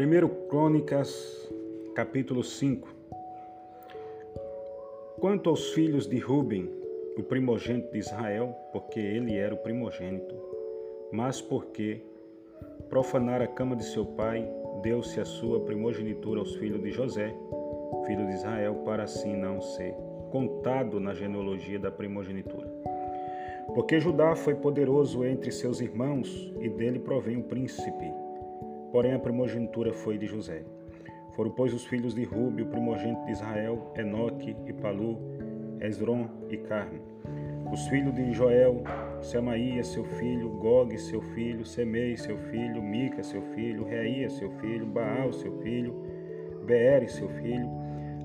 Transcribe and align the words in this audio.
1 0.00 0.48
Crônicas, 0.48 1.52
capítulo 1.94 2.42
5 2.42 2.88
Quanto 5.20 5.50
aos 5.50 5.72
filhos 5.72 6.08
de 6.08 6.18
Ruben, 6.18 6.70
o 7.18 7.22
primogênito 7.22 7.92
de 7.92 7.98
Israel, 7.98 8.56
porque 8.72 8.98
ele 8.98 9.36
era 9.36 9.54
o 9.54 9.58
primogênito, 9.58 10.34
mas 11.12 11.42
porque 11.42 12.00
profanar 12.88 13.42
a 13.42 13.46
cama 13.46 13.76
de 13.76 13.84
seu 13.84 14.06
pai, 14.06 14.50
deu-se 14.80 15.20
a 15.20 15.24
sua 15.26 15.60
primogenitura 15.60 16.40
aos 16.40 16.56
filhos 16.56 16.82
de 16.82 16.90
José, 16.92 17.34
filho 18.06 18.26
de 18.26 18.32
Israel, 18.32 18.76
para 18.86 19.02
assim 19.02 19.36
não 19.36 19.60
ser 19.60 19.92
contado 20.30 20.98
na 20.98 21.12
genealogia 21.12 21.78
da 21.78 21.90
primogenitura. 21.90 22.72
Porque 23.74 24.00
Judá 24.00 24.34
foi 24.34 24.54
poderoso 24.54 25.26
entre 25.26 25.52
seus 25.52 25.78
irmãos, 25.82 26.50
e 26.58 26.70
dele 26.70 26.98
provém 26.98 27.36
o 27.36 27.44
príncipe 27.44 28.10
Porém, 28.92 29.14
a 29.14 29.18
primogenitura 29.18 29.92
foi 29.92 30.18
de 30.18 30.26
José. 30.26 30.62
Foram, 31.34 31.50
pois, 31.50 31.72
os 31.72 31.86
filhos 31.86 32.14
de 32.14 32.24
Rubi, 32.24 32.62
o 32.62 32.66
primogênito 32.66 33.24
de 33.24 33.32
Israel, 33.32 33.92
Enoque 33.96 34.54
e 34.66 34.72
Palu, 34.72 35.18
Esdron 35.80 36.28
e 36.48 36.56
Carme. 36.56 37.00
Os 37.72 37.86
filhos 37.86 38.12
de 38.14 38.32
Joel, 38.32 38.82
Semaías, 39.22 39.86
seu 39.86 40.04
filho, 40.04 40.50
Gog, 40.50 40.98
seu 40.98 41.22
filho, 41.22 41.64
Semei, 41.64 42.16
seu 42.16 42.36
filho, 42.36 42.82
Mica, 42.82 43.22
seu 43.22 43.42
filho, 43.54 43.84
Reia, 43.84 44.28
seu 44.28 44.50
filho, 44.58 44.84
Baal, 44.86 45.32
seu 45.32 45.56
filho, 45.60 45.94
Beere, 46.66 47.08
seu 47.08 47.28
filho, 47.28 47.70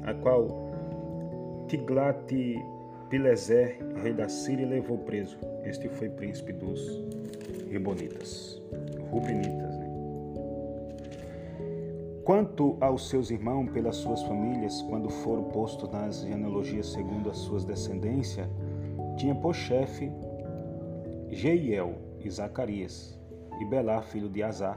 a 0.04 0.16
qual 0.16 0.48
Tiglat-Pileser, 1.68 3.78
rei 4.02 4.14
da 4.14 4.28
Síria, 4.28 4.68
levou 4.68 4.98
preso. 4.98 5.38
Este 5.64 5.88
foi 5.90 6.10
príncipe 6.10 6.54
dos 6.54 7.04
Ribonitas, 7.70 8.60
Rubenitas? 9.12 9.65
Quanto 12.26 12.76
aos 12.82 13.08
seus 13.08 13.30
irmãos 13.30 13.70
pelas 13.70 13.98
suas 13.98 14.24
famílias, 14.24 14.82
quando 14.90 15.10
foram 15.10 15.44
postos 15.44 15.88
nas 15.92 16.22
genealogias 16.22 16.88
segundo 16.88 17.30
as 17.30 17.38
suas 17.38 17.64
descendências, 17.64 18.50
tinha 19.16 19.36
por 19.36 19.54
chefe 19.54 20.12
Jeiel 21.30 21.94
e 22.20 22.28
Zacarias, 22.28 23.16
e 23.62 23.66
Belá, 23.66 24.02
filho 24.02 24.28
de 24.28 24.42
Azar, 24.42 24.76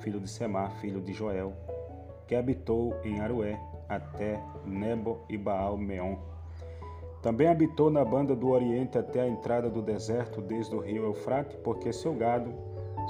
filho 0.00 0.20
de 0.20 0.28
Semar, 0.28 0.70
filho 0.82 1.00
de 1.00 1.14
Joel, 1.14 1.54
que 2.28 2.34
habitou 2.34 2.94
em 3.02 3.20
Arué 3.20 3.58
até 3.88 4.38
Nebo 4.66 5.24
e 5.30 5.38
Baal-Meon. 5.38 6.16
Também 7.22 7.48
habitou 7.48 7.90
na 7.90 8.04
banda 8.04 8.36
do 8.36 8.50
Oriente 8.50 8.98
até 8.98 9.22
a 9.22 9.28
entrada 9.28 9.70
do 9.70 9.80
deserto 9.80 10.42
desde 10.42 10.74
o 10.74 10.80
rio 10.80 11.04
Eufrate, 11.04 11.56
porque 11.64 11.90
seu 11.90 12.12
gado 12.12 12.52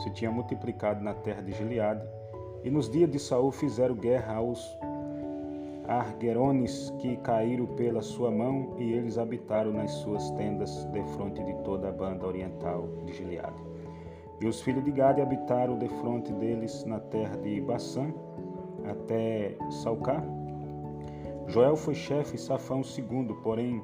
se 0.05 0.11
tinha 0.11 0.31
multiplicado 0.31 1.03
na 1.03 1.15
terra 1.15 1.43
de 1.43 1.51
Gileade, 1.51 2.22
e 2.65 2.71
nos 2.71 2.89
dias 2.89 3.11
de 3.11 3.19
Saul 3.19 3.51
fizeram 3.51 3.95
guerra 3.95 4.37
aos 4.37 4.79
Argerones 5.89 6.91
que 6.99 7.17
caíram 7.19 7.67
pela 7.67 8.03
sua 8.03 8.31
mão, 8.31 8.75
e 8.79 8.93
eles 8.93 9.19
habitaram 9.19 9.73
nas 9.73 9.91
suas 9.91 10.31
tendas 10.33 10.85
defronte 10.87 11.43
de 11.43 11.55
toda 11.65 11.89
a 11.89 11.93
banda 11.93 12.27
oriental 12.27 12.89
de 13.05 13.13
Gileade. 13.13 13.63
E 14.41 14.47
os 14.47 14.61
filhos 14.61 14.85
de 14.85 14.91
Gade 14.91 15.21
habitaram 15.21 15.79
defronte 15.79 16.33
deles 16.33 16.85
na 16.85 16.99
terra 16.99 17.37
de 17.37 17.61
Bassã, 17.61 18.13
até 18.85 19.57
Salcá. 19.71 20.23
Joel 21.47 21.77
foi 21.77 21.95
chefe 21.95 22.37
e 22.37 22.39
Safão 22.39 22.83
segundo, 22.83 23.35
porém 23.37 23.83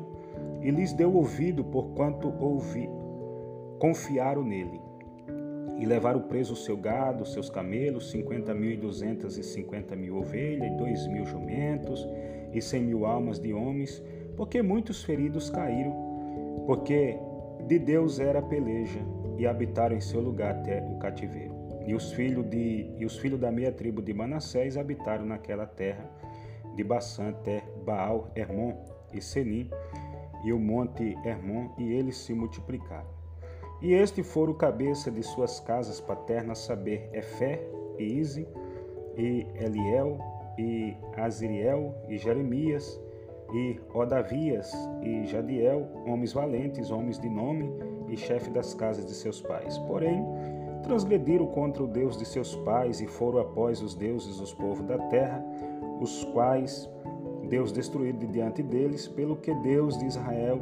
e 0.61 0.69
lhes 0.71 0.93
deu 0.93 1.13
ouvido 1.13 1.63
porquanto 1.63 2.33
ouvi, 2.39 2.89
confiaram 3.79 4.43
nele. 4.43 4.81
E 5.77 5.85
levaram 5.85 6.19
preso 6.23 6.53
o 6.53 6.57
seu 6.57 6.75
gado, 6.75 7.25
seus 7.25 7.49
camelos, 7.49 8.11
cinquenta 8.11 8.53
mil 8.53 8.71
e 8.71 8.75
duzentas 8.75 9.37
e 9.37 9.43
cinquenta 9.43 9.95
mil 9.95 10.17
ovelhas, 10.17 10.69
e 10.69 10.75
dois 10.75 11.07
mil 11.07 11.25
jumentos, 11.25 12.05
e 12.53 12.61
cem 12.61 12.83
mil 12.83 13.05
almas 13.05 13.39
de 13.39 13.53
homens, 13.53 14.03
porque 14.35 14.61
muitos 14.61 15.03
feridos 15.05 15.49
caíram, 15.49 15.93
porque 16.65 17.17
de 17.65 17.79
Deus 17.79 18.19
era 18.19 18.39
a 18.39 18.41
peleja, 18.41 18.99
e 19.37 19.47
habitaram 19.47 19.95
em 19.95 20.01
seu 20.01 20.19
lugar 20.19 20.55
até 20.55 20.81
o 20.81 20.99
cativeiro. 20.99 21.58
E 21.89 21.95
os 21.95 22.13
filhos, 22.13 22.47
de, 22.47 22.85
e 22.99 23.03
os 23.03 23.17
filhos 23.17 23.39
da 23.39 23.51
meia 23.51 23.71
tribo 23.71 23.99
de 23.99 24.13
Manassés 24.13 24.77
habitaram 24.77 25.25
naquela 25.25 25.65
terra, 25.65 26.07
de 26.75 26.83
Bassã 26.83 27.29
até 27.29 27.63
Baal, 27.83 28.29
Hermon 28.35 28.75
e 29.11 29.19
Seni, 29.19 29.71
e 30.43 30.53
o 30.53 30.59
monte 30.59 31.17
Hermon, 31.25 31.71
e 31.79 31.91
eles 31.91 32.15
se 32.15 32.31
multiplicaram. 32.31 33.09
E 33.81 33.91
este 33.91 34.21
foram 34.21 34.53
cabeça 34.53 35.09
de 35.09 35.23
suas 35.23 35.59
casas 35.59 35.99
paternas, 35.99 36.59
saber 36.59 37.09
Efé 37.11 37.59
e 37.97 38.03
Ize, 38.03 38.47
e 39.17 39.47
Eliel, 39.55 40.19
e 40.59 40.95
Aziriel, 41.17 41.95
e 42.07 42.19
Jeremias, 42.19 43.01
e 43.51 43.79
Odavias, 43.95 44.71
e 45.01 45.25
Jadiel, 45.25 45.87
homens 46.05 46.33
valentes, 46.33 46.91
homens 46.91 47.17
de 47.19 47.29
nome, 47.29 47.67
e 48.07 48.15
chefe 48.15 48.51
das 48.51 48.75
casas 48.75 49.07
de 49.07 49.15
seus 49.15 49.41
pais. 49.41 49.75
Porém, 49.79 50.23
transgrediram 50.83 51.47
contra 51.47 51.83
o 51.83 51.87
Deus 51.87 52.17
de 52.17 52.25
seus 52.25 52.55
pais 52.57 53.01
e 53.01 53.07
foram 53.07 53.39
após 53.39 53.81
os 53.81 53.95
deuses 53.95 54.37
dos 54.37 54.53
povos 54.53 54.85
da 54.85 54.97
terra, 55.09 55.43
os 55.99 56.23
quais 56.25 56.89
Deus 57.49 57.71
destruiu 57.71 58.13
de 58.13 58.27
diante 58.27 58.61
deles, 58.61 59.07
pelo 59.07 59.35
que 59.35 59.53
Deus 59.55 59.97
de 59.97 60.05
Israel 60.05 60.61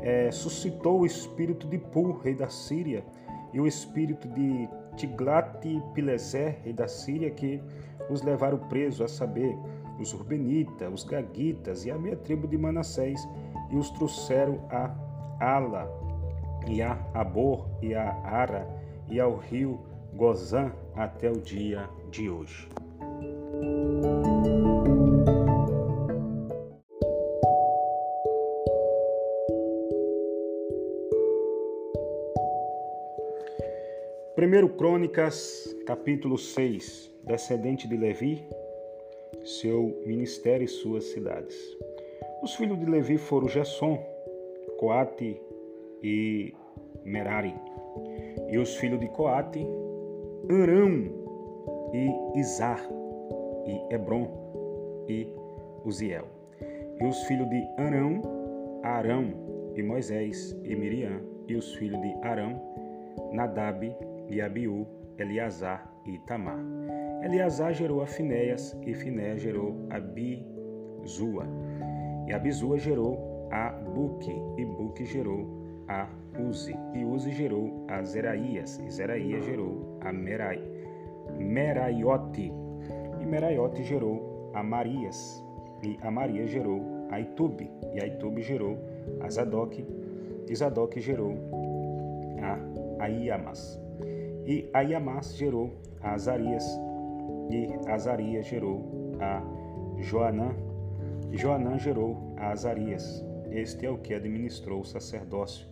é, 0.00 0.30
suscitou 0.30 1.00
o 1.00 1.06
espírito 1.06 1.66
de 1.66 1.78
Pul, 1.78 2.18
rei 2.18 2.34
da 2.34 2.48
Síria, 2.48 3.04
e 3.52 3.60
o 3.60 3.66
espírito 3.66 4.26
de 4.28 4.68
Tiglat-Pileser, 4.96 6.60
rei 6.64 6.72
da 6.72 6.88
Síria, 6.88 7.30
que 7.30 7.60
os 8.10 8.22
levaram 8.22 8.58
presos, 8.58 9.00
a 9.02 9.08
saber, 9.08 9.56
os 10.00 10.10
Rubenitas, 10.12 10.92
os 10.92 11.04
Gagitas 11.04 11.84
e 11.84 11.90
a 11.90 11.98
meia 11.98 12.16
tribo 12.16 12.48
de 12.48 12.56
Manassés, 12.56 13.28
e 13.70 13.76
os 13.76 13.90
trouxeram 13.90 14.58
a 14.70 14.94
Ala, 15.38 15.88
e 16.66 16.80
a 16.80 16.98
Abor 17.14 17.68
e 17.80 17.94
a 17.94 18.10
Ara 18.24 18.81
e 19.12 19.20
ao 19.20 19.36
rio 19.36 19.78
Gozan 20.14 20.72
até 20.94 21.30
o 21.30 21.36
dia 21.38 21.88
de 22.10 22.30
hoje. 22.30 22.66
Primeiro 34.34 34.70
Crônicas, 34.70 35.76
capítulo 35.86 36.38
6, 36.38 37.14
descendente 37.22 37.86
de 37.86 37.96
Levi, 37.96 38.42
seu 39.44 40.02
ministério 40.06 40.64
e 40.64 40.68
suas 40.68 41.04
cidades. 41.04 41.54
Os 42.42 42.54
filhos 42.54 42.78
de 42.78 42.86
Levi 42.86 43.18
foram 43.18 43.46
Gesson, 43.46 44.02
Coate 44.78 45.40
e 46.02 46.54
Merari. 47.04 47.71
E 48.52 48.58
os 48.58 48.76
filhos 48.76 49.00
de 49.00 49.08
Coate, 49.08 49.66
Arão 50.50 51.08
e 51.94 52.38
Izar, 52.38 52.86
e 53.66 53.94
Hebron 53.94 54.28
e 55.08 55.26
Uziel. 55.86 56.26
E 57.00 57.06
os 57.06 57.22
filhos 57.22 57.48
de 57.48 57.66
Arão, 57.78 58.20
Arão 58.82 59.32
e 59.74 59.82
Moisés 59.82 60.54
e 60.64 60.76
Miriam. 60.76 61.22
E 61.48 61.56
os 61.56 61.74
filhos 61.76 61.98
de 62.02 62.14
Arão, 62.22 62.60
Nadab 63.32 63.90
e 64.28 64.42
Abiú, 64.42 64.86
Eleazar 65.18 65.90
e 66.04 66.16
Itamar. 66.16 66.60
Eleazar 67.24 67.72
gerou 67.72 68.02
a 68.02 68.06
Finéias 68.06 68.76
e 68.86 68.92
Finéias 68.92 69.40
gerou 69.40 69.86
a 69.88 69.98
Bizua. 69.98 71.46
E 72.28 72.34
Abizua 72.34 72.78
gerou 72.78 73.48
a 73.50 73.70
Buque 73.70 74.34
e 74.58 74.64
Buque 74.66 75.06
gerou 75.06 75.46
a 75.88 76.06
Uzi. 76.38 76.74
E 76.94 77.04
Uzi 77.04 77.30
gerou 77.30 77.84
a 77.88 78.02
Zeraías 78.02 78.78
e 78.78 78.90
Zeraías 78.90 79.44
gerou 79.44 79.98
a 80.00 80.12
Merai, 80.12 80.62
Meraiote. 81.38 82.52
E 83.20 83.26
Meraiote 83.26 83.82
gerou 83.84 84.50
a 84.54 84.62
Marias 84.62 85.42
e 85.82 85.98
a 86.02 86.10
Maria 86.10 86.46
gerou 86.46 87.06
a 87.10 87.20
Itube 87.20 87.70
e 87.94 88.02
a 88.02 88.06
Itube 88.06 88.42
gerou 88.42 88.78
a 89.20 89.30
Zadok 89.30 89.84
e 90.48 90.56
Zadok 90.56 91.00
gerou 91.00 91.34
a 92.40 93.04
Aiamas. 93.04 93.80
E 94.46 94.68
Aiamas 94.72 95.36
gerou 95.36 95.72
a 96.00 96.14
Azarias 96.14 96.66
e 97.50 97.68
Azarias 97.88 98.46
gerou 98.46 98.82
a 99.20 99.42
Joanã 99.98 100.54
e 101.30 101.36
Joanã 101.36 101.78
gerou 101.78 102.34
a 102.36 102.50
Azarias. 102.50 103.24
Este 103.50 103.86
é 103.86 103.90
o 103.90 103.98
que 103.98 104.14
administrou 104.14 104.80
o 104.80 104.84
sacerdócio 104.84 105.71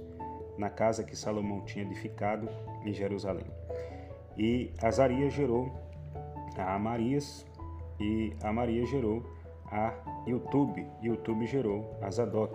na 0.60 0.68
casa 0.68 1.02
que 1.02 1.16
Salomão 1.16 1.62
tinha 1.62 1.84
edificado 1.84 2.46
em 2.84 2.92
Jerusalém. 2.92 3.46
E 4.36 4.70
Azarias 4.82 5.32
gerou 5.32 5.72
a 6.56 6.74
Amarias 6.74 7.46
e 7.98 8.34
Amarias 8.42 8.90
gerou 8.90 9.24
a 9.72 9.94
Yutube, 10.28 10.86
Yutube 11.02 11.46
gerou 11.46 11.96
a 12.02 12.10
Zadok, 12.10 12.54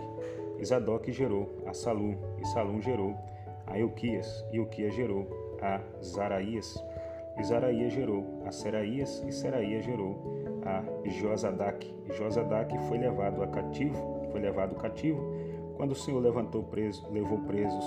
e 0.59 0.65
Zadok 0.65 1.11
gerou 1.11 1.63
a 1.65 1.73
Salum, 1.73 2.15
e 2.39 2.45
Salum 2.47 2.79
gerou 2.79 3.15
a 3.65 3.79
Euquias, 3.79 4.45
e 4.51 4.57
Euquias 4.57 4.93
gerou 4.93 5.27
a 5.61 5.81
Zaraías, 6.03 6.75
e 7.39 7.43
Zaraías 7.43 7.91
gerou 7.91 8.43
a 8.45 8.51
Seraías, 8.51 9.23
e 9.27 9.31
Seraías 9.31 9.83
gerou 9.83 10.15
a 10.63 10.83
Josadak. 11.09 11.93
E 12.09 12.13
Josadak 12.13 12.77
foi 12.87 12.97
levado 12.97 13.41
a 13.41 13.47
cativo, 13.47 14.27
foi 14.31 14.41
levado 14.41 14.75
cativo, 14.75 15.21
quando 15.75 15.91
o 15.91 15.95
Senhor 15.95 16.19
levantou 16.19 16.63
preso, 16.63 17.07
levou 17.11 17.39
presos 17.39 17.85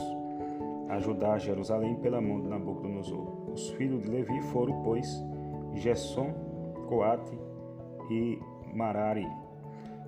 a 0.88 0.98
Judá 0.98 1.38
Jerusalém 1.38 1.96
pela 1.96 2.20
mão 2.20 2.40
de 2.40 2.48
Nabucodonosor. 2.48 3.50
Os 3.52 3.70
filhos 3.70 4.02
de 4.02 4.10
Levi 4.10 4.40
foram, 4.42 4.82
pois, 4.82 5.22
Gesson, 5.74 6.32
Coate 6.88 7.38
e 8.10 8.38
Marari. 8.74 9.28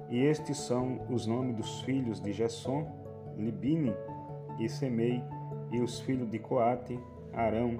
E 0.09 0.25
estes 0.25 0.57
são 0.59 1.01
os 1.11 1.27
nomes 1.27 1.57
dos 1.57 1.83
filhos 1.83 2.21
de 2.21 2.33
Gesson, 2.33 2.87
Libine 3.37 3.95
e 4.59 4.69
Semei, 4.69 5.23
e 5.71 5.81
os 5.81 6.01
filhos 6.01 6.29
de 6.31 6.39
Coate, 6.39 6.99
Arão, 7.33 7.79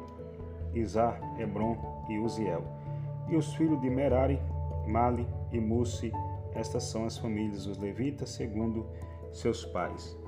Isar, 0.75 1.21
Hebron 1.39 1.77
e 2.09 2.19
Uziel. 2.19 2.63
E 3.29 3.37
os 3.37 3.55
filhos 3.55 3.81
de 3.81 3.91
Merari, 3.91 4.41
Mali 4.87 5.27
e 5.51 5.59
Musi, 5.59 6.13
estas 6.55 6.85
são 6.85 7.05
as 7.05 7.17
famílias 7.17 7.65
dos 7.65 7.79
levitas, 7.79 8.31
segundo 8.31 8.87
seus 9.33 9.65
pais. 9.67 10.19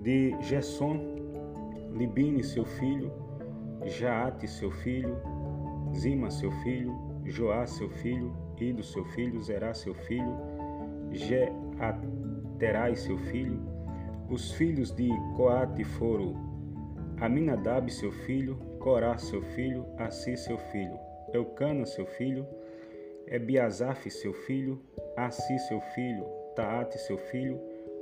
De 0.00 0.34
Gesson, 0.40 1.00
Libine, 1.92 2.42
seu 2.42 2.64
filho, 2.64 3.12
Jaate, 3.84 4.48
seu 4.48 4.70
filho, 4.70 5.16
Zima, 5.94 6.30
seu 6.30 6.50
filho, 6.62 6.92
Joá, 7.24 7.66
seu 7.66 7.88
filho, 7.88 8.34
Ido, 8.58 8.82
seu 8.82 9.04
filho, 9.04 9.40
Zerá, 9.42 9.72
seu 9.74 9.94
filho, 9.94 10.36
Jeaterai, 11.12 12.96
seu 12.96 13.16
filho. 13.18 13.60
Os 14.28 14.52
filhos 14.52 14.90
de 14.90 15.08
Coate 15.36 15.84
foram 15.84 16.34
Aminadab, 17.20 17.90
seu 17.90 18.10
filho, 18.10 18.56
Corá, 18.78 19.16
seu 19.18 19.42
filho, 19.42 19.86
Assi, 19.98 20.36
seu 20.36 20.58
filho, 20.58 20.98
Eucana, 21.32 21.86
seu 21.86 22.06
filho, 22.06 22.46
Ebiasaf, 23.26 24.10
seu 24.10 24.32
filho, 24.32 24.80
Assi, 25.16 25.58
seu 25.60 25.80
filho, 25.94 26.24
Taate, 26.56 26.98
seu 26.98 27.18
filho, 27.18 27.60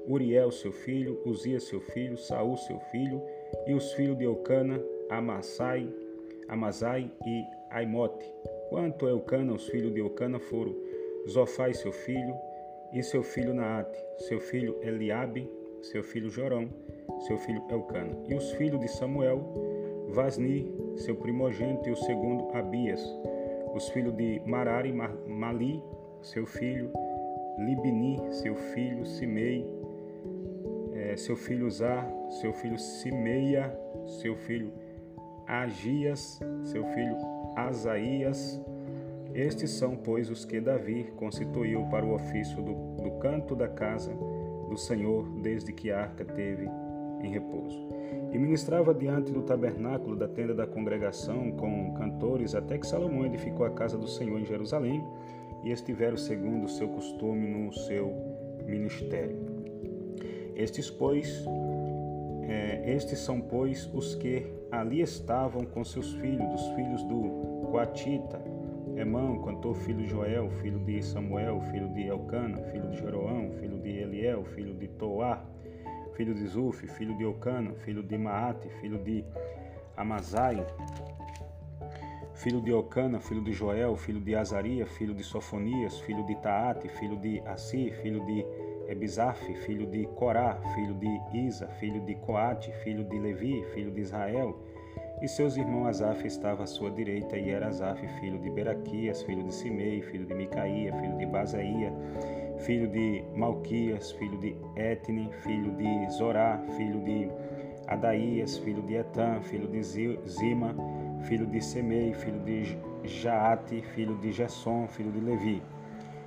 Uriel, 0.09 0.51
seu 0.51 0.73
filho, 0.73 1.21
Uzias, 1.25 1.65
seu 1.65 1.81
filho, 1.81 2.17
Saul, 2.17 2.57
seu 2.57 2.79
filho, 2.91 3.23
e 3.67 3.75
os 3.75 3.93
filhos 3.93 4.19
de 4.19 4.25
Eucana, 4.25 4.83
Amassai, 5.09 5.89
Amazai 6.49 7.11
e 7.27 7.45
Aimote. 7.71 8.27
Quanto 8.69 9.07
a 9.07 9.11
Eucana, 9.11 9.53
os 9.53 9.69
filhos 9.69 9.93
de 9.93 10.01
Eucana 10.01 10.39
foram 10.39 10.75
Zofai, 11.29 11.73
seu 11.75 11.93
filho, 11.93 12.35
e 12.93 13.03
seu 13.03 13.23
filho 13.23 13.55
Naate, 13.55 13.99
seu 14.19 14.39
filho 14.39 14.77
Eliabe, 14.83 15.49
seu 15.81 16.03
filho 16.03 16.29
Jorão, 16.29 16.69
seu 17.27 17.39
filho 17.39 17.63
Elcana. 17.71 18.17
E 18.29 18.35
os 18.35 18.53
filhos 18.53 18.81
de 18.81 18.89
Samuel, 18.89 19.41
Vasni, 20.09 20.71
seu 20.97 21.17
primogênito, 21.17 21.89
e 21.89 21.93
o 21.93 21.97
segundo 21.97 22.55
Abias. 22.55 23.03
Os 23.75 23.89
filhos 23.89 24.15
de 24.15 24.41
Marari, 24.45 24.93
Mali, 24.93 25.83
seu 26.21 26.45
filho, 26.45 26.91
Libni, 27.59 28.21
seu 28.31 28.55
filho, 28.55 29.07
Simei, 29.07 29.67
é, 31.13 31.17
seu 31.17 31.37
filho 31.37 31.71
Zar, 31.71 32.11
seu 32.41 32.53
filho 32.53 32.79
Simeia, 32.79 33.79
seu 34.21 34.35
filho 34.35 34.73
Agias, 35.47 36.41
seu 36.63 36.85
filho 36.87 37.17
Asaías. 37.55 38.61
Estes 39.35 39.71
são, 39.71 39.97
pois, 39.97 40.31
os 40.31 40.45
que 40.45 40.61
Davi 40.61 41.13
constituiu 41.17 41.85
para 41.91 42.05
o 42.05 42.15
ofício 42.15 42.63
do, 42.63 43.03
do 43.03 43.11
canto 43.19 43.55
da 43.55 43.69
casa 43.69 44.13
do 44.69 44.77
Senhor, 44.77 45.29
desde 45.43 45.73
que 45.73 45.91
a 45.91 46.01
arca 46.01 46.25
teve 46.25 46.69
em 47.23 47.31
repouso. 47.31 47.89
E 48.33 48.39
ministrava 48.39 48.95
diante 48.95 49.33
do 49.33 49.43
tabernáculo 49.43 50.17
da 50.17 50.29
tenda 50.29 50.55
da 50.55 50.67
congregação 50.67 51.53
com 51.53 51.95
cantores, 51.95 52.55
até 52.55 52.79
que 52.79 52.87
Salomão 52.87 53.27
edificou 53.27 53.67
a 53.67 53.71
casa 53.71 53.99
do 53.99 54.09
Senhor 54.09 54.39
em 54.39 54.45
Jerusalém, 54.45 55.05
e 55.63 55.71
estiveram 55.71 56.17
segundo 56.17 56.65
o 56.65 56.69
seu 56.69 56.89
costume 56.89 57.47
no 57.47 57.73
seu 57.73 58.13
ministério. 58.67 59.42
Estes, 60.55 60.91
pois, 60.91 61.45
é, 62.43 62.93
estes 62.95 63.19
são, 63.21 63.41
pois, 63.41 63.89
os 63.93 64.15
que 64.15 64.47
ali 64.71 65.01
estavam 65.01 65.65
com 65.65 65.85
seus 65.85 66.15
filhos, 66.15 66.55
os 66.55 66.69
filhos 66.75 67.03
do 67.05 67.69
Coatita, 67.71 68.41
Emão, 68.97 69.41
cantor 69.43 69.75
filho 69.77 70.03
de 70.03 70.09
Joel, 70.09 70.51
filho 70.51 70.79
de 70.81 71.03
Samuel, 71.03 71.61
filho 71.71 71.89
de 71.95 72.07
Elcana, 72.07 72.59
filho 72.71 72.91
de 72.91 72.99
Jeroão, 72.99 73.51
filho 73.53 73.79
de 73.79 73.89
Eliel, 73.89 74.45
filho 74.45 74.75
de 74.75 74.87
Toar, 74.89 75.45
filho 76.15 76.35
de 76.35 76.47
Zuf, 76.47 76.87
filho 76.87 77.17
de 77.17 77.25
Elcana, 77.25 77.73
filho 77.77 78.03
de 78.03 78.19
Maate, 78.19 78.69
filho 78.81 79.03
de 79.03 79.25
Amazai, 79.97 80.67
filho 82.35 82.61
de 82.61 82.71
Elcana, 82.71 83.19
filho 83.19 83.43
de 83.43 83.53
Joel, 83.53 83.97
filho 83.97 84.21
de 84.21 84.35
Azaria, 84.35 84.87
filho 84.87 85.15
de 85.15 85.23
Sofonias, 85.23 85.99
filho 86.01 86.25
de 86.27 86.35
Taate, 86.37 86.89
filho 86.89 87.17
de 87.17 87.41
Assi, 87.47 87.91
filho 88.03 88.25
de 88.27 88.45
Ebizaf, 88.89 89.41
filho 89.65 89.87
de 89.87 90.07
Corá, 90.07 90.59
filho 90.75 90.95
de 90.95 91.39
Isa, 91.47 91.69
filho 91.81 92.01
de 92.01 92.15
Coate, 92.17 92.73
filho 92.85 93.05
de 93.05 93.19
Levi, 93.19 93.65
filho 93.75 93.91
de 93.91 94.01
Israel, 94.01 94.59
e 95.23 95.29
seus 95.29 95.57
irmãos 95.57 95.87
Asaf 95.87 96.27
estava 96.27 96.65
à 96.65 96.67
sua 96.67 96.91
direita, 96.91 97.37
e 97.39 97.51
era 97.51 97.69
Asaf, 97.69 98.05
filho 98.21 98.39
de 98.41 98.51
Beraquias, 98.51 99.23
filho 99.23 99.45
de 99.45 99.55
Simei, 99.55 100.03
filho 100.03 100.27
de 100.27 100.35
Micaía, 100.35 100.93
filho 100.95 101.17
de 101.17 101.27
Basaía, 101.27 101.93
filho 102.59 102.89
de 102.89 103.25
Malquias, 103.35 104.13
filho 104.13 104.37
de 104.39 104.57
Etne, 104.77 105.31
filho 105.43 105.71
de 105.77 106.11
Zorá, 106.11 106.59
filho 106.77 107.01
de 107.05 107.31
Adaías, 107.87 108.59
filho 108.59 108.83
de 108.83 108.95
Etan, 108.95 109.41
filho 109.43 109.69
de 109.69 109.83
Zima, 109.83 110.75
filho 111.23 111.47
de 111.47 111.61
Semei, 111.61 112.13
filho 112.15 112.41
de 112.41 112.77
Jaate, 113.05 113.83
filho 113.95 114.17
de 114.17 114.33
Gesson, 114.33 114.89
filho 114.89 115.13
de 115.13 115.21
Levi. 115.21 115.63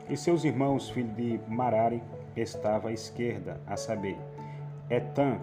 E 0.09 0.15
seus 0.15 0.43
irmãos, 0.45 0.89
filho 0.89 1.11
de 1.13 1.39
Marari, 1.47 2.01
estava 2.35 2.89
à 2.89 2.91
esquerda, 2.91 3.59
a 3.65 3.77
saber, 3.77 4.17
Etan, 4.89 5.39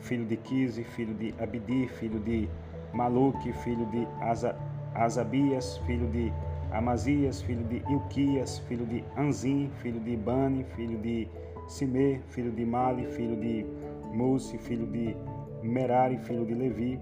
filho 0.00 0.24
de 0.24 0.36
Quise, 0.36 0.84
filho 0.84 1.14
de 1.14 1.34
Abdi, 1.38 1.88
filho 1.88 2.20
de 2.20 2.48
Maluque, 2.92 3.52
filho 3.52 3.86
de 3.86 4.06
Asa, 4.20 4.56
Asabias, 4.94 5.78
filho 5.78 6.08
de 6.08 6.32
Amazias, 6.70 7.42
filho 7.42 7.64
de 7.64 7.76
Ilquias, 7.90 8.58
filho 8.60 8.86
de 8.86 9.04
Anzim, 9.16 9.70
filho 9.82 10.00
de 10.00 10.16
Bani, 10.16 10.64
filho 10.76 10.98
de 10.98 11.28
Simê, 11.66 12.20
filho 12.28 12.50
de 12.50 12.64
Mali, 12.64 13.06
filho 13.06 13.36
de 13.36 13.66
Musi, 14.12 14.58
filho 14.58 14.86
de 14.86 15.16
Merari, 15.62 16.18
filho 16.18 16.46
de 16.46 16.54
Levi, 16.54 17.00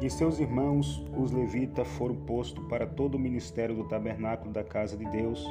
E 0.00 0.10
seus 0.10 0.38
irmãos, 0.38 1.02
os 1.16 1.32
levitas, 1.32 1.88
foram 1.88 2.14
postos 2.14 2.62
para 2.68 2.86
todo 2.86 3.14
o 3.14 3.18
ministério 3.18 3.74
do 3.74 3.84
tabernáculo 3.84 4.52
da 4.52 4.62
casa 4.62 4.96
de 4.96 5.06
Deus, 5.06 5.46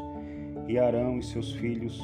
e 0.67 0.77
Arão 0.77 1.17
e 1.17 1.23
seus 1.23 1.53
filhos 1.53 1.99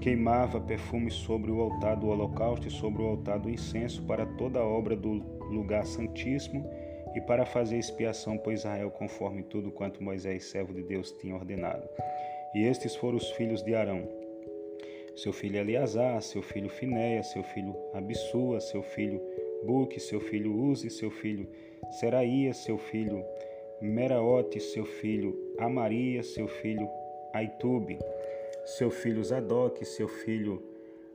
queimava 0.00 0.58
perfume 0.58 1.10
sobre 1.10 1.50
o 1.50 1.60
altar 1.60 1.94
do 1.96 2.08
holocausto 2.08 2.66
e 2.66 2.70
sobre 2.70 3.02
o 3.02 3.06
altar 3.06 3.38
do 3.38 3.50
incenso 3.50 4.02
para 4.02 4.24
toda 4.24 4.58
a 4.58 4.64
obra 4.64 4.96
do 4.96 5.12
lugar 5.50 5.84
santíssimo 5.84 6.64
e 7.14 7.20
para 7.20 7.44
fazer 7.44 7.78
expiação 7.78 8.38
por 8.38 8.52
Israel 8.52 8.90
conforme 8.90 9.42
tudo 9.42 9.70
quanto 9.70 10.02
Moisés, 10.02 10.44
servo 10.44 10.72
de 10.72 10.82
Deus, 10.82 11.12
tinha 11.12 11.34
ordenado. 11.34 11.86
E 12.54 12.64
estes 12.64 12.96
foram 12.96 13.18
os 13.18 13.30
filhos 13.32 13.62
de 13.62 13.74
Arão: 13.74 14.08
seu 15.16 15.32
filho 15.32 15.58
Eleazar, 15.58 16.22
seu 16.22 16.42
filho 16.42 16.70
Finéia, 16.70 17.22
seu 17.22 17.42
filho 17.42 17.76
Abissua, 17.92 18.58
seu 18.60 18.82
filho 18.82 19.20
Buque, 19.66 20.00
seu 20.00 20.20
filho 20.20 20.56
Uzi, 20.56 20.88
seu 20.88 21.10
filho 21.10 21.46
Seraías, 21.98 22.56
seu 22.58 22.78
filho 22.78 23.22
Meraote, 23.82 24.60
seu 24.60 24.86
filho 24.86 25.36
Amaria, 25.58 26.22
seu 26.22 26.48
filho 26.48 26.88
Aitube, 27.32 27.98
seu 28.70 28.90
filho 28.90 29.22
Zadok, 29.24 29.84
seu 29.84 30.06
filho 30.06 30.62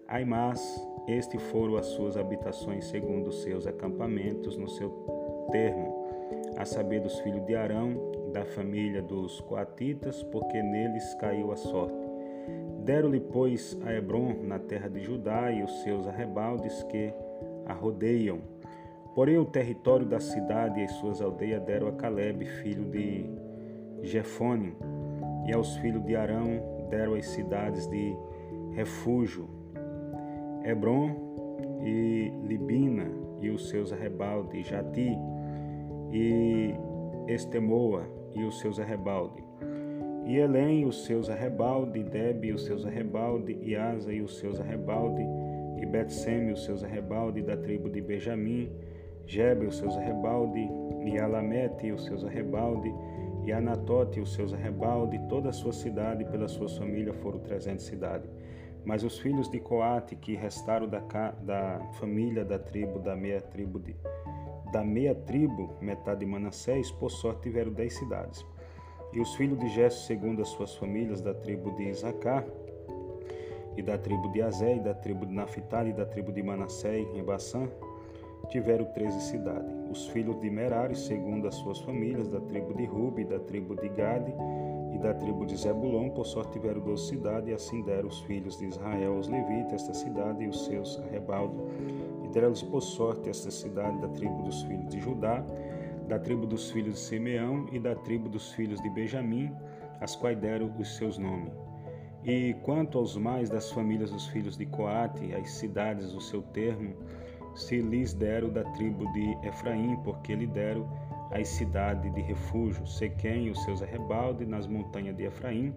Aimás, 0.08 0.62
estes 1.08 1.42
foram 1.44 1.78
as 1.78 1.86
suas 1.88 2.18
habitações 2.18 2.86
segundo 2.86 3.30
os 3.30 3.44
seus 3.44 3.66
acampamentos 3.66 4.58
no 4.58 4.68
seu 4.68 4.90
termo, 5.52 6.06
a 6.58 6.66
saber 6.66 7.00
dos 7.00 7.18
filhos 7.22 7.46
de 7.46 7.56
Arão, 7.56 8.12
da 8.34 8.44
família 8.44 9.02
dos 9.02 9.40
coatitas, 9.42 10.22
porque 10.24 10.62
neles 10.62 11.14
caiu 11.16 11.52
a 11.52 11.56
sorte. 11.56 11.96
Deram-lhe, 12.84 13.22
pois, 13.22 13.80
a 13.86 13.94
Hebron, 13.94 14.36
na 14.44 14.60
terra 14.60 14.90
de 14.90 15.00
Judá, 15.02 15.50
e 15.50 15.64
os 15.64 15.82
seus 15.82 16.06
arrebaldes 16.08 16.84
que 16.84 17.14
a 17.66 17.74
rodeiam. 17.74 18.42
Porém, 19.16 19.38
o 19.38 19.46
território 19.46 20.06
da 20.06 20.20
cidade 20.20 20.82
e 20.82 20.84
as 20.84 20.92
suas 20.94 21.22
aldeias 21.22 21.64
deram 21.64 21.88
a 21.88 21.94
Caleb, 21.94 22.46
filho 22.46 22.84
de 22.84 23.26
Jefone, 24.04 24.76
e 25.48 25.54
aos 25.54 25.78
filhos 25.78 26.04
de 26.06 26.16
Arão 26.16 26.75
deram 26.90 27.16
as 27.16 27.26
cidades 27.28 27.88
de 27.88 28.16
refúgio, 28.74 29.48
Hebron 30.64 31.16
e 31.82 32.32
Libina, 32.48 33.10
e 33.42 33.50
os 33.50 33.70
seus 33.70 33.92
arrebaldes, 33.92 34.68
Jati 34.68 35.18
e 36.12 36.74
Estemoa 37.28 38.08
e 38.36 38.44
os 38.44 38.60
seus 38.60 38.80
arrebaldes, 38.80 39.44
e 40.26 40.38
Elém 40.38 40.82
e 40.82 40.86
os 40.86 41.06
seus 41.06 41.30
arrebalde, 41.30 42.04
Debe 42.04 42.48
e 42.48 42.54
os 42.54 42.66
seus 42.66 42.86
arrebalde, 42.86 43.58
e 43.62 43.76
Asa 43.76 44.12
e 44.12 44.22
os 44.22 44.38
seus 44.40 44.60
arrebalde, 44.60 45.24
e 45.78 45.86
Betseme 45.86 46.52
os 46.52 46.64
seus 46.66 46.84
arrebalde 46.84 47.42
da 47.42 47.56
tribo 47.56 47.90
de 47.90 48.02
Benjamim, 48.02 48.72
Jebe 49.26 49.66
os 49.66 49.78
seus 49.78 49.96
arrebalde, 49.98 50.68
e 51.06 51.20
Alamete 51.20 51.92
os 51.92 52.06
seus 52.06 52.24
arrebalde, 52.24 52.94
e 53.46 53.54
Anatote 53.54 54.20
e 54.20 54.22
os 54.22 54.34
seus 54.34 54.54
arrebalde, 54.54 55.20
toda 55.30 55.50
a 55.50 55.54
sua 55.54 55.72
cidade 55.72 56.26
pela 56.26 56.48
sua 56.48 56.68
família 56.68 57.14
foram 57.14 57.40
trezentas 57.40 57.84
cidades. 57.84 58.30
Mas 58.84 59.04
os 59.04 59.20
filhos 59.20 59.50
de 59.50 59.60
Coate 59.60 60.16
que 60.16 60.36
restaram 60.36 60.88
da, 60.88 61.00
da 61.42 61.80
família 61.94 62.44
da 62.44 62.58
tribo, 62.58 63.00
da 63.00 63.16
meia 63.16 63.42
tribo 63.42 63.80
de, 63.80 63.96
da 64.72 64.84
meia 64.84 65.14
tribo, 65.14 65.76
metade 65.80 66.22
de 66.22 66.26
Manassés, 66.26 66.92
por 66.92 67.12
sorte 67.12 67.44
tiveram 67.44 67.72
dez 67.72 67.94
cidades. 67.94 68.46
E 69.14 69.20
os 69.20 69.36
filhos 69.36 69.60
de 69.60 69.70
Gesso, 69.70 70.06
segundo 70.06 70.42
as 70.42 70.50
suas 70.50 70.76
famílias, 70.76 71.22
da 71.22 71.34
tribo 71.34 71.72
de 71.76 71.84
Isacar, 71.84 72.44
e 73.78 73.82
da 73.82 73.98
tribo 73.98 74.32
de 74.32 74.42
Azé, 74.42 74.76
e 74.76 74.80
da 74.80 74.94
tribo 74.94 75.26
de 75.26 75.34
Naphtali, 75.34 75.92
e 75.92 75.94
da 75.94 76.06
tribo 76.06 76.32
de 76.32 76.42
Manassés, 76.42 77.08
em 77.14 77.24
Bassã, 77.24 77.68
tiveram 78.46 78.86
treze 78.86 79.20
cidades. 79.22 79.72
Os 79.90 80.08
filhos 80.08 80.40
de 80.40 80.50
Merari, 80.50 80.96
segundo 80.96 81.48
as 81.48 81.56
suas 81.56 81.80
famílias, 81.80 82.28
da 82.28 82.40
tribo 82.42 82.74
de 82.74 82.86
Rubi, 82.86 83.24
da 83.24 83.40
tribo 83.40 83.76
de 83.76 83.90
Gade 83.90 84.34
e 84.94 84.98
da 84.98 85.14
tribo 85.14 85.46
de 85.46 85.56
Zebulon, 85.58 86.10
por 86.10 86.26
sorte 86.26 86.54
tiveram 86.54 86.82
doze 86.82 87.08
cidades, 87.08 87.50
e 87.50 87.54
assim 87.54 87.82
deram 87.84 88.08
os 88.08 88.22
filhos 88.22 88.58
de 88.58 88.66
Israel 88.66 89.16
aos 89.16 89.28
levitas 89.28 89.82
esta 89.82 89.94
cidade 89.94 90.44
e 90.44 90.48
os 90.48 90.66
seus 90.66 91.00
arrebaldos. 91.00 91.62
E 92.24 92.28
deram-lhes 92.30 92.62
por 92.64 92.82
sorte 92.82 93.30
esta 93.30 93.52
cidade 93.52 94.00
da 94.00 94.08
tribo 94.10 94.42
dos 94.44 94.64
filhos 94.64 94.90
de 94.90 95.00
Judá, 95.00 95.44
da 96.08 96.20
tribo 96.20 96.46
dos 96.46 96.72
filhos 96.72 96.96
de 96.96 97.00
Simeão 97.00 97.68
e 97.72 97.80
da 97.80 97.96
tribo 97.96 98.30
dos 98.30 98.52
filhos 98.54 98.82
de 98.82 98.90
Benjamim, 98.90 99.52
as 100.00 100.16
quais 100.16 100.38
deram 100.38 100.72
os 100.78 100.96
seus 100.98 101.18
nomes. 101.18 101.52
E 102.24 102.56
quanto 102.64 102.98
aos 102.98 103.16
mais 103.16 103.50
das 103.50 103.72
famílias 103.72 104.12
dos 104.12 104.28
filhos 104.28 104.58
de 104.58 104.66
Coate, 104.66 105.34
as 105.36 105.52
cidades 105.52 106.12
do 106.12 106.20
seu 106.20 106.42
termo, 106.42 106.96
se 107.56 107.82
lhes 107.82 108.14
deram 108.14 108.50
da 108.50 108.64
tribo 108.72 109.12
de 109.14 109.38
Efraim, 109.48 109.98
porque 110.04 110.36
lhe 110.36 110.48
deram 110.48 110.88
as 111.32 111.48
cidades 111.48 112.14
de 112.14 112.22
refúgio, 112.22 112.86
Sequém 112.86 113.48
e 113.48 113.50
os 113.50 113.64
seus 113.64 113.82
arrebaldes 113.82 114.48
nas 114.48 114.68
montanhas 114.68 115.16
de 115.16 115.24
Efraim, 115.24 115.74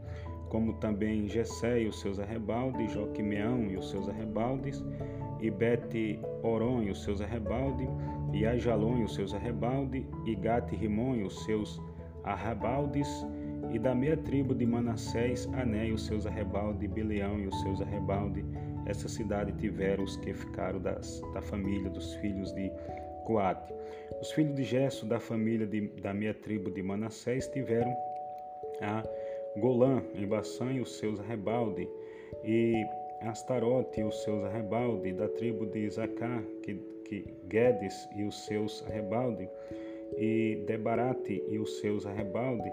como 0.48 0.74
também 0.74 1.28
Jessé 1.28 1.82
e 1.82 1.88
os 1.88 2.00
seus 2.00 2.18
arrebaldes, 2.18 2.92
Joquimeão 2.92 3.66
e 3.66 3.76
os 3.76 3.90
seus 3.90 4.08
arrebaldes, 4.08 4.84
e 5.40 5.50
Bet-Oron 5.50 6.82
e 6.82 6.90
os 6.90 7.02
seus 7.02 7.20
arrebaldes, 7.20 7.88
e 8.32 8.46
Ajalon 8.46 8.98
e 8.98 9.04
os 9.04 9.14
seus 9.14 9.34
arrebaldes, 9.34 10.04
e 10.26 10.34
Gate-Rimon 10.34 11.16
e 11.16 11.22
os 11.22 11.44
seus 11.44 11.80
arrebaldes, 12.24 13.08
e 13.70 13.78
da 13.78 13.94
meia 13.94 14.16
tribo 14.16 14.54
de 14.54 14.66
Manassés, 14.66 15.48
Ané 15.52 15.88
e 15.88 15.92
os 15.92 16.06
seus 16.06 16.26
arrebaldes, 16.26 16.90
Bileão 16.90 17.38
e 17.38 17.46
os 17.46 17.60
seus 17.60 17.80
arrebaldes. 17.80 18.44
Essa 18.86 19.08
cidade 19.08 19.52
tiveram 19.52 20.04
os 20.04 20.16
que 20.16 20.32
ficaram 20.32 20.80
das, 20.80 21.20
da 21.32 21.42
família 21.42 21.90
dos 21.90 22.14
filhos 22.14 22.52
de 22.52 22.70
Coate. 23.24 23.74
Os 24.20 24.32
filhos 24.32 24.54
de 24.54 24.64
Gesso, 24.64 25.04
da 25.06 25.20
família 25.20 25.66
de, 25.66 25.88
da 26.00 26.14
meia 26.14 26.34
tribo 26.34 26.70
de 26.70 26.82
Manassés, 26.82 27.46
tiveram 27.48 27.94
a 28.80 29.02
Golã, 29.58 30.02
em 30.14 30.26
Baçã, 30.26 30.72
e 30.72 30.80
os 30.80 30.98
seus 30.98 31.20
arrebaldes, 31.20 31.88
e 32.44 32.86
Astarote 33.22 34.00
e 34.00 34.04
os 34.04 34.22
seus 34.22 34.44
arrebaldes, 34.44 35.16
da 35.16 35.28
tribo 35.28 35.66
de 35.66 35.80
Isacar, 35.80 36.42
que, 36.62 36.74
que 37.04 37.34
Guedes 37.48 38.08
e 38.14 38.22
os 38.24 38.46
seus 38.46 38.84
arrebaldes, 38.86 39.48
e 40.16 40.64
Debarate 40.66 41.42
e 41.48 41.58
os 41.58 41.80
seus 41.80 42.06
arrebaldes, 42.06 42.72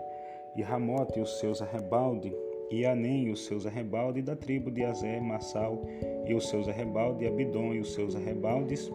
e 0.56 0.62
Ramote 0.62 1.20
e 1.20 1.22
os 1.22 1.40
seus 1.40 1.62
arrebaldes, 1.62 2.34
e 2.70 2.86
Anem 2.86 3.26
e 3.26 3.30
os 3.32 3.46
seus 3.46 3.66
arrebaldes, 3.66 4.24
da 4.24 4.36
tribo 4.36 4.72
de 4.72 4.84
Azé, 4.84 5.20
Massal 5.20 5.82
e 6.28 6.34
os 6.34 6.50
seus 6.50 6.68
arrebaldes, 6.68 7.28
Abidom 7.28 7.74
e 7.74 7.80
os 7.80 7.94
seus 7.94 8.16
arrebaldes, 8.16 8.92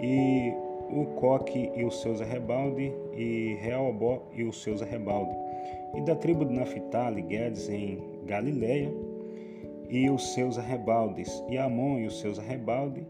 e 0.00 0.52
o 0.92 1.04
Coque 1.16 1.70
e 1.76 1.84
os 1.84 2.00
seus 2.00 2.20
arrebaldes, 2.20 2.92
e 3.14 3.56
Reobó 3.60 4.22
e 4.34 4.44
os 4.44 4.62
seus 4.62 4.82
arrebaldes, 4.82 5.36
e 5.94 6.00
da 6.02 6.14
tribo 6.14 6.44
de 6.44 6.54
Naphtali, 6.54 7.22
Guedes 7.22 7.68
em 7.68 7.98
Galileia, 8.26 8.92
e 9.88 10.08
os 10.08 10.34
seus 10.34 10.56
arrebaldes, 10.56 11.42
e 11.48 11.58
Amon 11.58 11.98
e 11.98 12.06
os 12.06 12.20
seus 12.20 12.38
arrebaldes, 12.38 13.04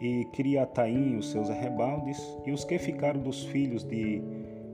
e 0.00 0.24
Criataim 0.32 1.14
e 1.14 1.16
os 1.16 1.30
seus 1.30 1.50
arrebaldes, 1.50 2.18
e 2.46 2.52
os 2.52 2.64
que 2.64 2.78
ficaram 2.78 3.20
dos 3.20 3.44
filhos 3.46 3.82
de 3.82 4.22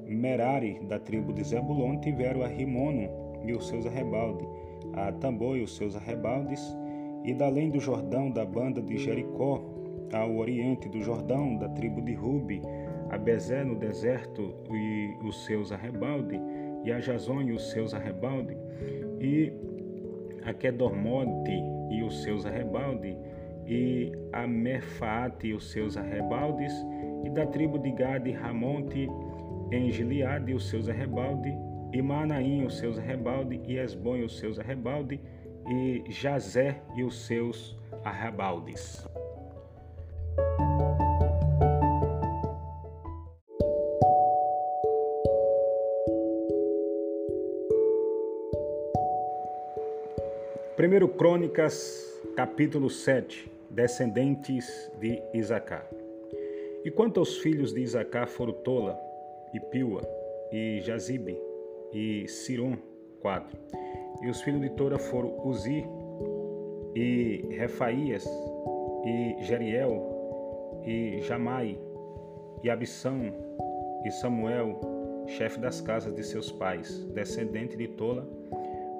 Merari, 0.06 0.80
da 0.88 0.98
tribo 0.98 1.32
de 1.32 1.42
Zebulon, 1.44 1.98
tiveram 2.00 2.42
a 2.42 2.46
Rimono 2.46 3.08
e 3.44 3.52
os 3.52 3.68
seus 3.68 3.86
arrebaldes, 3.86 4.46
a 4.96 5.12
Tambor 5.12 5.56
e 5.56 5.62
os 5.62 5.76
seus 5.76 5.96
arrebaldes, 5.96 6.60
e 7.24 7.32
da 7.32 7.46
além 7.46 7.70
do 7.70 7.80
Jordão, 7.80 8.30
da 8.30 8.44
banda 8.44 8.80
de 8.82 8.96
Jericó, 8.98 9.62
ao 10.12 10.36
oriente 10.36 10.88
do 10.88 11.00
Jordão, 11.00 11.56
da 11.56 11.68
tribo 11.70 12.00
de 12.02 12.14
Rubi, 12.14 12.60
a 13.10 13.18
Bezé 13.18 13.64
no 13.64 13.74
deserto 13.74 14.54
e 14.70 15.14
os 15.26 15.44
seus 15.44 15.72
arrebaldes, 15.72 16.40
e 16.84 16.92
a 16.92 17.00
Jazon 17.00 17.42
e 17.42 17.52
os 17.52 17.70
seus 17.70 17.94
arrebaldes, 17.94 18.56
e 19.20 19.52
a 20.44 20.52
Kedormote 20.52 21.62
e 21.90 22.02
os 22.02 22.22
seus 22.22 22.44
arrebaldes, 22.44 23.16
e 23.66 24.12
a 24.32 24.46
Mefaate 24.46 25.48
e 25.48 25.54
os 25.54 25.70
seus 25.70 25.96
arrebaldes, 25.96 26.72
e 27.24 27.30
da 27.30 27.46
tribo 27.46 27.78
de 27.78 27.90
Gade, 27.92 28.30
Ramonte, 28.30 29.08
em 29.72 29.90
Gileade 29.90 30.52
e 30.52 30.54
os 30.54 30.68
seus 30.68 30.88
arrebaldes, 30.88 31.54
e 31.94 32.02
Manaim 32.02 32.66
os 32.66 32.76
seus 32.78 32.98
arrebaldes, 32.98 33.60
e 33.68 33.78
Esbom 33.78 34.16
e 34.16 34.24
os 34.24 34.36
seus 34.36 34.58
arrebaldes, 34.58 35.20
e 35.68 36.02
Jazé 36.10 36.82
e 36.96 37.04
os 37.04 37.24
seus 37.24 37.78
arrebaldes. 38.02 39.06
Primeiro 50.76 51.06
Crônicas, 51.08 52.20
capítulo 52.34 52.90
7, 52.90 53.48
descendentes 53.70 54.90
de 54.98 55.22
Isacar. 55.32 55.88
E 56.84 56.90
quanto 56.90 57.20
aos 57.20 57.38
filhos 57.38 57.72
de 57.72 57.80
Isacar 57.80 58.26
foram 58.26 58.52
Tola, 58.52 58.98
e 59.54 59.60
Piua, 59.60 60.02
e 60.50 60.80
Jazibe, 60.80 61.38
e 61.94 62.28
Siron, 62.28 62.76
quatro. 63.22 63.56
E 64.20 64.28
os 64.28 64.42
filhos 64.42 64.60
de 64.60 64.68
Tora 64.70 64.98
foram 64.98 65.46
Uzi, 65.46 65.86
e 66.94 67.46
Refaías, 67.50 68.26
e 69.04 69.36
Jeriel, 69.44 70.80
e 70.84 71.20
Jamai, 71.22 71.78
e 72.62 72.70
Abissão, 72.70 73.32
e 74.04 74.10
Samuel, 74.10 74.78
chefe 75.26 75.58
das 75.58 75.80
casas 75.80 76.14
de 76.14 76.22
seus 76.22 76.52
pais, 76.52 77.02
descendente 77.14 77.74
de 77.76 77.88
Tola, 77.88 78.28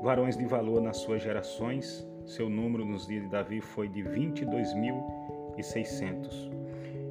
varões 0.02 0.36
de 0.36 0.44
valor 0.44 0.80
nas 0.80 0.96
suas 0.98 1.22
gerações. 1.22 2.04
Seu 2.24 2.48
número 2.48 2.84
nos 2.86 3.06
dias 3.06 3.22
de 3.24 3.30
Davi 3.30 3.60
foi 3.60 3.86
de 3.88 4.02
22.600. 4.02 6.50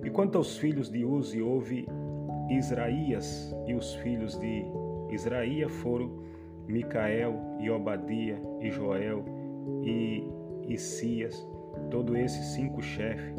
E 0.03 0.09
quanto 0.09 0.39
aos 0.39 0.57
filhos 0.57 0.89
de 0.89 1.05
Uzi, 1.05 1.41
houve 1.41 1.87
Israías, 2.49 3.55
e 3.67 3.73
os 3.73 3.95
filhos 3.95 4.37
de 4.39 4.65
Israías 5.13 5.71
foram 5.71 6.11
Micael 6.67 7.35
e 7.59 7.69
Obadia 7.69 8.41
e 8.61 8.71
Joel 8.71 9.23
e 9.83 10.23
Isias, 10.67 11.47
todos 11.89 12.15
esses 12.15 12.45
cinco 12.47 12.81
chefes. 12.81 13.35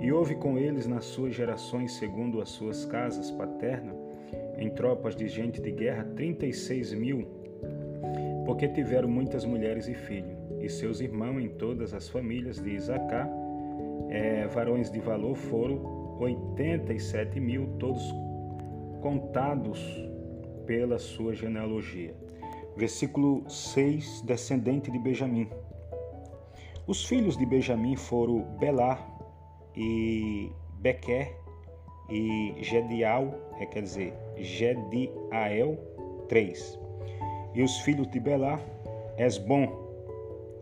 E 0.00 0.12
houve 0.12 0.34
com 0.34 0.58
eles 0.58 0.86
nas 0.86 1.04
suas 1.04 1.34
gerações, 1.34 1.92
segundo 1.92 2.40
as 2.40 2.50
suas 2.50 2.84
casas 2.84 3.30
paternas, 3.30 3.96
em 4.58 4.70
tropas 4.70 5.14
de 5.16 5.26
gente 5.28 5.60
de 5.60 5.70
guerra, 5.70 6.04
trinta 6.16 6.46
e 6.46 6.52
seis 6.52 6.92
mil, 6.92 7.26
porque 8.44 8.68
tiveram 8.68 9.08
muitas 9.08 9.44
mulheres 9.44 9.88
e 9.88 9.94
filhos, 9.94 10.36
e 10.60 10.68
seus 10.68 11.00
irmãos 11.00 11.40
em 11.40 11.48
todas 11.48 11.94
as 11.94 12.08
famílias 12.08 12.60
de 12.60 12.70
Isacar, 12.70 13.28
é, 14.08 14.46
varões 14.46 14.90
de 14.90 15.00
valor, 15.00 15.34
foram 15.34 16.16
oitenta 16.20 16.92
e 16.92 17.00
sete 17.00 17.40
mil, 17.40 17.66
todos 17.78 18.02
contados 19.00 19.80
pela 20.66 20.98
sua 20.98 21.34
genealogia. 21.34 22.14
Versículo 22.76 23.48
6, 23.48 24.22
descendente 24.22 24.90
de 24.90 24.98
Benjamim. 24.98 25.48
Os 26.86 27.04
filhos 27.04 27.36
de 27.36 27.46
Benjamim 27.46 27.96
foram 27.96 28.42
Belá 28.58 28.98
e 29.74 30.50
Bequer 30.80 31.34
e 32.10 32.54
Gedial, 32.60 33.34
é, 33.58 33.66
quer 33.66 33.82
dizer, 33.82 34.14
Gediael, 34.36 35.78
três. 36.28 36.78
E 37.54 37.62
os 37.62 37.78
filhos 37.78 38.08
de 38.08 38.20
Belá, 38.20 38.60
Esbom, 39.18 39.66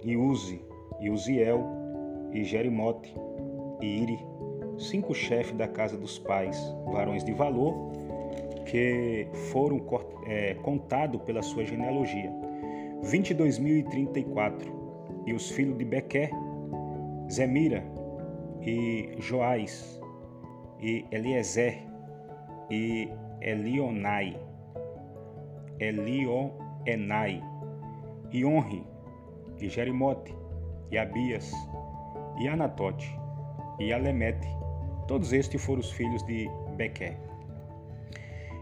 e 0.03 0.17
Uzi, 0.17 0.61
e 1.01 1.11
Uziel, 1.11 1.65
e 2.33 2.45
Jerimote, 2.45 3.15
e 3.81 4.03
Iri, 4.03 4.19
cinco 4.79 5.15
chefes 5.15 5.57
da 5.57 5.67
casa 5.67 5.97
dos 5.97 6.19
pais, 6.19 6.59
varões 6.93 7.25
de 7.25 7.33
valor, 7.33 7.93
que 8.75 9.29
foram 9.53 9.81
é, 10.27 10.55
contados 10.55 11.23
pela 11.23 11.43
sua 11.43 11.65
genealogia. 11.65 12.29
22.034. 13.05 14.83
E 15.27 15.33
os 15.33 15.49
filhos 15.49 15.79
de 15.79 15.85
Bequer, 15.85 16.31
Zemira 17.31 17.85
e 18.61 19.15
Joás 19.21 20.03
e 20.81 21.05
Eliezer 21.13 21.79
e 22.69 23.09
Elionai, 23.41 24.37
Elioenai 25.79 27.41
e 28.33 28.45
Honre 28.45 28.85
e 29.61 29.69
Jerimote 29.69 30.35
e 30.91 30.99
Abias 30.99 31.53
e 32.41 32.49
Anatote 32.49 33.09
e 33.79 33.93
Alemete. 33.93 34.49
Todos 35.07 35.33
estes 35.33 35.65
foram 35.65 35.79
os 35.79 35.93
filhos 35.93 36.25
de 36.25 36.51
Bequer. 36.77 37.34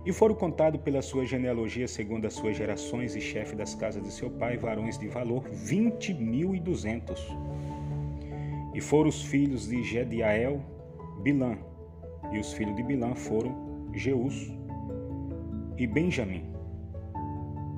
E 0.04 0.12
foram 0.12 0.34
contados 0.34 0.80
pela 0.80 1.00
sua 1.00 1.24
genealogia, 1.24 1.86
segundo 1.86 2.26
as 2.26 2.32
suas 2.32 2.56
gerações 2.56 3.14
e 3.14 3.20
chefe 3.20 3.54
das 3.54 3.74
casas 3.74 4.02
de 4.02 4.10
seu 4.10 4.30
pai, 4.30 4.56
varões 4.56 4.98
de 4.98 5.06
valor, 5.06 5.44
vinte 5.48 6.12
mil 6.12 6.54
e 6.54 6.60
duzentos. 6.60 7.24
E 8.74 8.80
foram 8.80 9.08
os 9.08 9.22
filhos 9.22 9.68
de 9.68 9.82
Gediael, 9.84 10.60
Bilã, 11.22 11.56
e 12.32 12.38
os 12.38 12.52
filhos 12.52 12.74
de 12.74 12.82
Bilã 12.82 13.14
foram 13.14 13.90
Jeus 13.94 14.50
e 15.78 15.86
Benjamim, 15.86 16.44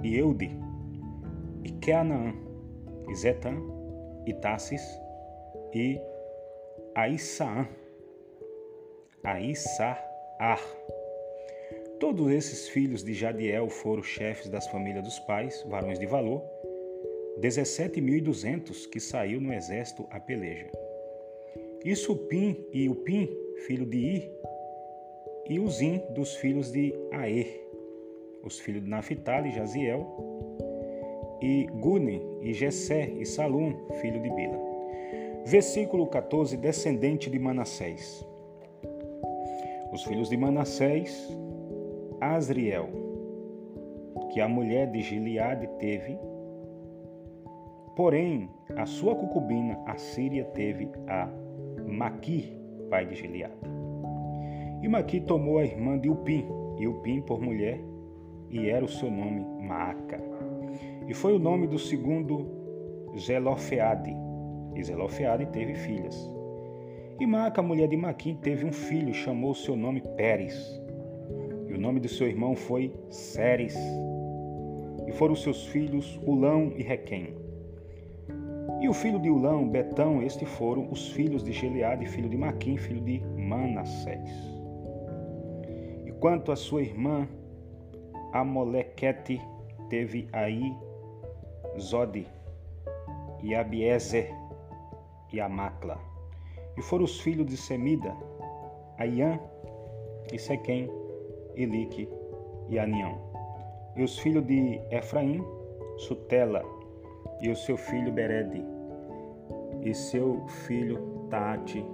e 0.02 0.16
Eude, 0.16 0.50
e 1.62 1.70
Keanaã, 1.72 2.32
e 3.08 3.14
Zetã, 3.14 3.54
e 4.26 4.32
Tassis, 4.34 4.82
e 5.74 6.00
Aissaã, 6.94 7.66
Aissar, 9.22 10.02
Todos 12.00 12.30
esses 12.30 12.68
filhos 12.68 13.02
de 13.02 13.14
Jadiel 13.14 13.68
foram 13.68 14.02
chefes 14.02 14.48
das 14.48 14.66
famílias 14.68 15.04
dos 15.04 15.18
pais, 15.20 15.64
varões 15.68 15.98
de 15.98 16.06
valor, 16.06 16.42
17.200 17.40 18.88
que 18.88 19.00
saiu 19.00 19.40
no 19.40 19.52
exército 19.52 20.06
a 20.10 20.20
peleja. 20.20 20.70
E 21.84 21.94
Supim 21.94 22.66
e 22.72 22.88
Upim, 22.88 23.28
filho 23.66 23.86
de 23.86 23.98
Ir, 23.98 24.32
e 25.48 25.60
Uzim 25.60 26.02
dos 26.14 26.34
filhos 26.36 26.72
de 26.72 26.94
Aer, 27.12 27.60
os 28.42 28.58
filhos 28.58 28.82
de 28.82 28.88
Naphtali, 28.88 29.52
Jaziel, 29.52 30.06
e 31.40 31.66
Gune, 31.80 32.22
e 32.40 32.52
Jessé, 32.52 33.10
e 33.18 33.26
Salum, 33.26 33.86
filho 34.00 34.20
de 34.22 34.30
Bila. 34.30 34.58
Versículo 35.44 36.06
14, 36.06 36.56
descendente 36.56 37.28
de 37.28 37.38
Manassés. 37.38 38.26
Os 39.92 40.02
filhos 40.04 40.30
de 40.30 40.36
Manassés 40.36 41.28
Asriel, 42.32 42.88
que 44.32 44.40
a 44.40 44.48
mulher 44.48 44.90
de 44.90 45.02
Gileade 45.02 45.68
teve, 45.78 46.18
porém 47.94 48.48
a 48.76 48.86
sua 48.86 49.14
concubina, 49.14 49.78
a 49.86 49.98
Síria, 49.98 50.44
teve 50.46 50.90
a 51.06 51.28
Maqui, 51.86 52.58
pai 52.88 53.04
de 53.04 53.14
Gileade. 53.14 53.52
E 54.82 54.88
Maqui 54.88 55.20
tomou 55.20 55.58
a 55.58 55.64
irmã 55.64 55.98
de 55.98 56.08
Upim, 56.08 56.46
e 56.78 56.88
Upim 56.88 57.20
por 57.20 57.42
mulher, 57.42 57.78
e 58.48 58.70
era 58.70 58.84
o 58.84 58.88
seu 58.88 59.10
nome 59.10 59.44
Maaca. 59.62 60.18
E 61.06 61.12
foi 61.12 61.34
o 61.34 61.38
nome 61.38 61.66
do 61.66 61.78
segundo 61.78 62.46
Zelofeade, 63.18 64.16
e 64.74 64.82
Zelofeade 64.82 65.44
teve 65.46 65.74
filhas. 65.74 66.16
E 67.20 67.26
Maaca, 67.26 67.60
mulher 67.60 67.86
de 67.86 67.98
Maquim, 67.98 68.34
teve 68.34 68.64
um 68.64 68.72
filho, 68.72 69.12
chamou 69.12 69.52
seu 69.52 69.76
nome 69.76 70.00
Pérez. 70.16 70.83
Nome 71.84 72.00
de 72.00 72.08
seu 72.08 72.26
irmão 72.26 72.56
foi 72.56 72.94
Ceres. 73.10 73.76
E 75.06 75.12
foram 75.12 75.36
seus 75.36 75.66
filhos 75.66 76.18
Ulão 76.26 76.72
e 76.74 76.82
Requém. 76.82 77.36
E 78.80 78.88
o 78.88 78.94
filho 78.94 79.18
de 79.18 79.28
Ulão, 79.28 79.68
Betão, 79.68 80.22
estes 80.22 80.48
foram 80.48 80.90
os 80.90 81.10
filhos 81.10 81.44
de 81.44 81.52
Gileade, 81.52 82.06
filho 82.06 82.30
de 82.30 82.38
Maquim, 82.38 82.78
filho 82.78 83.02
de 83.02 83.20
Manassés. 83.36 84.30
E 86.06 86.12
quanto 86.12 86.50
a 86.52 86.56
sua 86.56 86.80
irmã, 86.80 87.28
Amolequete, 88.32 89.38
teve 89.90 90.26
aí 90.32 90.74
Zode 91.78 92.26
e 93.42 93.54
Abiezer 93.54 94.34
e 95.30 95.38
Amacla. 95.38 96.00
E 96.78 96.80
foram 96.80 97.04
os 97.04 97.20
filhos 97.20 97.44
de 97.44 97.58
Semida, 97.58 98.16
Aiã 98.96 99.38
e 100.32 100.38
Sequém, 100.38 100.88
Elique 101.56 102.08
e 102.68 102.78
Anião. 102.78 103.18
E 103.96 104.02
os 104.02 104.18
filhos 104.18 104.44
de 104.46 104.80
Efraim, 104.90 105.44
Sutela, 105.96 106.62
e 107.40 107.48
o 107.50 107.56
seu 107.56 107.76
filho 107.76 108.12
Berede, 108.12 108.64
e 109.82 109.94
seu 109.94 110.46
filho 110.48 111.26
Taate, 111.30 111.84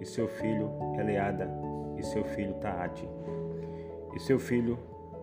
e 0.00 0.06
seu 0.06 0.26
filho 0.26 0.70
Eleada, 0.98 1.48
e 1.96 2.02
seu 2.02 2.24
filho 2.24 2.54
Taate, 2.54 3.08
e 4.14 4.20
seu 4.20 4.38
filho 4.38 4.78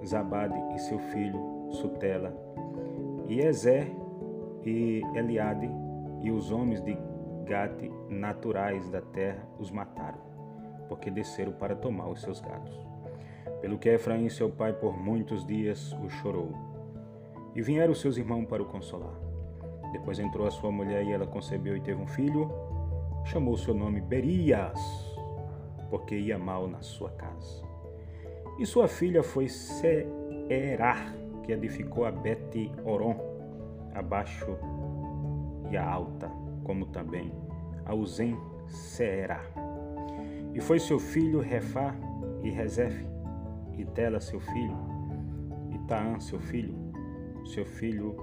Zabade, 0.06 0.58
e 0.76 0.80
seu 0.80 0.98
filho 0.98 1.68
Sutela, 1.72 2.34
e 3.28 3.40
Ezer 3.42 3.92
e 4.64 5.02
Eliade, 5.16 5.70
e 6.22 6.32
os 6.32 6.52
homens 6.52 6.82
de 6.82 6.98
Gate 7.46 7.92
naturais 8.10 8.90
da 8.90 9.02
terra 9.02 9.46
os 9.60 9.72
mataram, 9.72 10.20
porque 10.88 11.10
desceram 11.10 11.52
para 11.52 11.76
tomar 11.76 12.08
os 12.08 12.22
seus 12.22 12.40
gados 12.40 12.91
pelo 13.62 13.78
que 13.78 13.90
Efraim, 13.90 14.28
seu 14.28 14.50
pai, 14.50 14.74
por 14.74 14.98
muitos 14.98 15.46
dias 15.46 15.94
o 16.04 16.10
chorou. 16.10 16.52
E 17.56 17.62
vieram 17.62 17.94
seus 17.94 18.18
irmãos 18.18 18.46
para 18.46 18.64
o 18.64 18.66
consolar. 18.66 19.14
Depois 19.92 20.20
entrou 20.20 20.48
a 20.48 20.52
sua 20.52 20.72
mulher 20.72 21.06
e 21.06 21.12
ela 21.12 21.28
concebeu 21.28 21.78
e 21.78 21.82
teve 21.82 22.02
um 22.02 22.08
filho. 22.08 22.50
Chamou 23.26 23.56
seu 23.56 23.74
nome 23.74 24.02
Berias, 24.02 24.80
porque 25.90 26.18
ia 26.18 26.40
mal 26.40 26.68
na 26.68 26.82
sua 26.82 27.12
casa. 27.12 27.64
E 28.58 28.66
sua 28.66 28.88
filha 28.88 29.22
foi 29.22 29.48
Seerá, 29.48 31.14
que 31.44 31.52
edificou 31.52 32.06
a 32.06 32.12
Bet-Oron, 32.12 33.16
abaixo 33.94 34.58
e 35.70 35.78
a 35.78 35.88
alta, 35.88 36.32
como 36.64 36.88
também 36.88 37.32
a 37.86 37.94
Uzem 37.94 38.38
Seerá. 38.68 39.44
E 40.54 40.62
foi 40.62 40.80
seu 40.80 41.00
filho 41.00 41.40
Refá 41.40 41.96
e 42.44 42.50
Rezefe, 42.50 43.06
e 43.78 43.86
Tela, 43.86 44.20
seu 44.20 44.40
filho, 44.40 44.78
e 45.74 45.88
Taã, 45.88 46.20
seu 46.20 46.40
filho, 46.40 46.74
seu 47.46 47.66
filho 47.66 48.16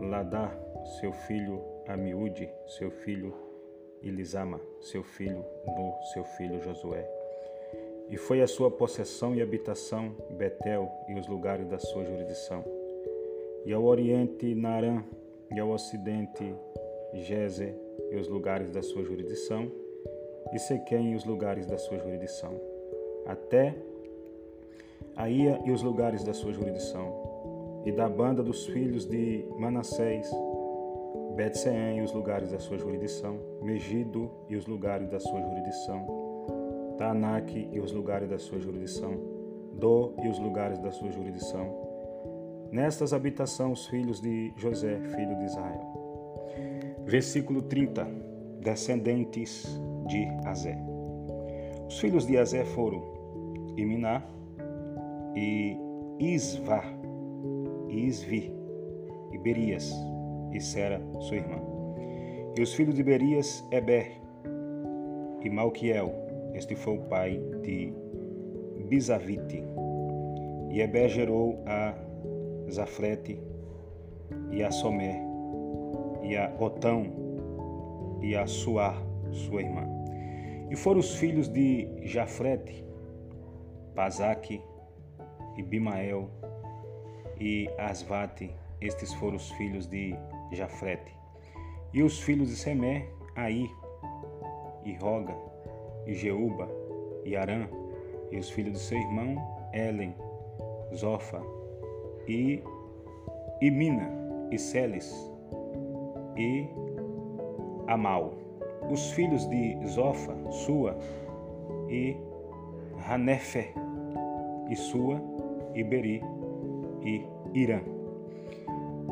Ladá, 0.00 0.52
seu 1.00 1.12
filho 1.12 1.60
Amiúde, 1.86 2.48
seu 2.66 2.90
filho 2.90 3.34
Elisama, 4.02 4.60
seu 4.80 5.02
filho 5.02 5.44
Nu, 5.66 5.94
seu 6.12 6.24
filho 6.24 6.60
Josué. 6.60 7.08
E 8.08 8.16
foi 8.16 8.42
a 8.42 8.46
sua 8.46 8.70
possessão 8.70 9.34
e 9.34 9.40
habitação 9.40 10.14
Betel 10.30 10.90
e 11.08 11.14
os 11.14 11.26
lugares 11.26 11.66
da 11.68 11.78
sua 11.78 12.04
jurisdição. 12.04 12.64
E 13.64 13.72
ao 13.72 13.84
oriente 13.84 14.54
Narã, 14.54 15.02
e 15.54 15.60
ao 15.60 15.70
ocidente 15.70 16.54
Gezer 17.14 17.74
e 18.10 18.16
os 18.16 18.26
lugares 18.26 18.70
da 18.70 18.82
sua 18.82 19.04
jurisdição, 19.04 19.70
e 20.52 20.58
Sequém 20.58 21.12
e 21.12 21.14
os 21.14 21.24
lugares 21.24 21.66
da 21.66 21.78
sua 21.78 21.98
jurisdição, 21.98 22.60
até 23.26 23.74
Aia 25.16 25.60
e 25.64 25.70
os 25.70 25.82
lugares 25.82 26.24
da 26.24 26.32
sua 26.32 26.52
jurisdição, 26.52 27.82
e 27.84 27.92
da 27.92 28.08
banda 28.08 28.42
dos 28.42 28.66
filhos 28.66 29.04
de 29.04 29.44
Manassés, 29.58 30.30
Bet-Seém 31.36 31.98
e 31.98 32.02
os 32.02 32.12
lugares 32.12 32.50
da 32.50 32.58
sua 32.58 32.78
jurisdição, 32.78 33.38
Megido 33.62 34.30
e 34.48 34.56
os 34.56 34.66
lugares 34.66 35.08
da 35.08 35.20
sua 35.20 35.40
jurisdição, 35.40 36.06
Tanak 36.98 37.68
e 37.72 37.80
os 37.80 37.92
lugares 37.92 38.28
da 38.28 38.38
sua 38.38 38.58
jurisdição, 38.58 39.18
Do 39.74 40.14
e 40.22 40.28
os 40.28 40.38
lugares 40.38 40.78
da 40.78 40.90
sua 40.90 41.10
jurisdição. 41.10 41.66
Nestas 42.70 43.12
habitação 43.12 43.72
os 43.72 43.86
filhos 43.86 44.20
de 44.20 44.52
José, 44.56 45.00
filho 45.14 45.36
de 45.36 45.44
Israel. 45.44 46.02
Versículo 47.04 47.62
30. 47.62 48.32
Descendentes 48.60 49.66
de 50.06 50.26
Azé. 50.46 50.78
Os 51.88 51.98
filhos 51.98 52.26
de 52.26 52.38
Azé 52.38 52.64
foram 52.64 53.02
Iminá 53.76 54.22
e 55.34 55.76
Isvá, 56.18 56.84
Isvi, 57.88 58.52
e 59.32 59.38
Berias, 59.38 59.92
e 60.52 60.60
Sera, 60.60 61.00
sua 61.20 61.36
irmã. 61.36 61.60
E 62.56 62.60
os 62.60 62.74
filhos 62.74 62.94
de 62.94 63.02
Berias, 63.02 63.64
Eber 63.70 64.12
e 65.42 65.50
Malquiel. 65.50 66.12
Este 66.54 66.76
foi 66.76 66.98
o 66.98 67.02
pai 67.02 67.40
de 67.62 67.92
Bizavite. 68.88 69.64
E 70.70 70.80
Eber 70.80 71.08
gerou 71.08 71.62
a 71.66 71.94
Zafrete 72.70 73.40
e 74.50 74.62
a 74.62 74.70
Somé 74.70 75.22
e 76.22 76.36
a 76.36 76.54
Otão 76.60 77.06
e 78.20 78.36
a 78.36 78.46
Suar, 78.46 79.02
sua 79.30 79.62
irmã. 79.62 79.86
E 80.70 80.76
foram 80.76 81.00
os 81.00 81.14
filhos 81.16 81.48
de 81.48 81.88
Jafrete, 82.02 82.84
Pazaque 83.94 84.62
e 85.56 85.62
Bimael 85.62 86.28
e 87.38 87.68
Asvate, 87.78 88.54
estes 88.80 89.12
foram 89.14 89.36
os 89.36 89.50
filhos 89.52 89.86
de 89.86 90.14
Jafrete. 90.52 91.12
E 91.92 92.02
os 92.02 92.20
filhos 92.20 92.48
de 92.48 92.56
Semé, 92.56 93.06
Aí, 93.34 93.68
e 94.84 94.94
Roga, 94.94 95.34
e 96.06 96.14
Jeúba, 96.14 96.68
e 97.24 97.36
Arã, 97.36 97.68
e 98.30 98.38
os 98.38 98.50
filhos 98.50 98.74
de 98.74 98.78
seu 98.78 98.98
irmão, 98.98 99.36
Elen, 99.72 100.14
Zofa, 100.94 101.42
e 102.28 102.62
Imina, 103.60 104.10
e 104.50 104.58
Celes, 104.58 105.14
e 106.36 106.66
Amal. 107.86 108.34
Os 108.90 109.12
filhos 109.12 109.46
de 109.48 109.78
Zofa, 109.86 110.34
Sua, 110.50 110.98
e 111.88 112.16
Hanefe, 113.08 113.72
e 114.68 114.76
Sua, 114.76 115.31
e 115.74 115.84
Beri, 115.84 116.22
e 117.02 117.26
Irã. 117.54 117.80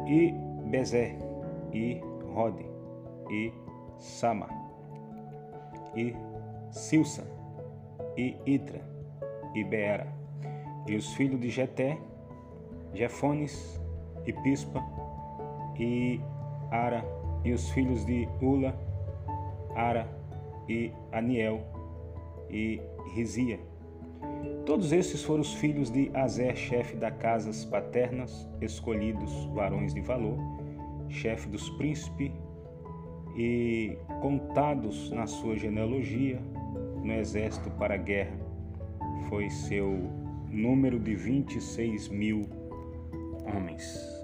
E 0.06 0.34
Bezé, 0.70 1.16
e 1.72 2.00
Rode, 2.32 2.64
e 3.30 3.52
Sama, 3.98 4.48
e 5.94 6.14
Silsa, 6.70 7.26
e 8.16 8.36
Itra, 8.46 8.80
e 9.54 9.64
Beera, 9.64 10.06
e 10.86 10.96
os 10.96 11.12
filhos 11.14 11.40
de 11.40 11.50
Jeté, 11.50 11.98
Jefones, 12.94 13.80
e 14.26 14.32
Pispa, 14.32 14.82
e 15.78 16.20
Ara, 16.70 17.04
e 17.44 17.52
os 17.52 17.68
filhos 17.70 18.04
de 18.04 18.28
Ula, 18.40 18.74
Ara, 19.74 20.08
e 20.68 20.92
Aniel, 21.12 21.60
e 22.48 22.80
Rizia. 23.14 23.69
Todos 24.70 24.92
esses 24.92 25.24
foram 25.24 25.40
os 25.40 25.52
filhos 25.54 25.90
de 25.90 26.12
Azer, 26.14 26.54
chefe 26.54 26.94
das 26.94 27.16
casas 27.16 27.64
paternas, 27.64 28.48
escolhidos 28.60 29.46
varões 29.46 29.92
de 29.92 30.00
valor, 30.00 30.38
chefe 31.08 31.48
dos 31.48 31.68
príncipes 31.70 32.30
e 33.36 33.98
contados 34.22 35.10
na 35.10 35.26
sua 35.26 35.56
genealogia 35.56 36.40
no 37.02 37.12
exército 37.14 37.68
para 37.72 37.94
a 37.94 37.96
guerra. 37.96 38.38
Foi 39.28 39.50
seu 39.50 40.08
número 40.48 41.00
de 41.00 41.16
26 41.16 42.06
mil 42.06 42.48
homens. 43.52 44.19